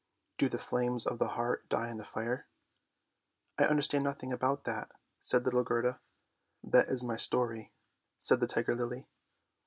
[0.39, 2.47] Do the flames of the heart die in the fire?
[3.59, 5.99] ""I understand nothing about that," said little Gerda."
[6.73, 7.71] That is my story,"
[8.17, 9.11] said the Tiger lily.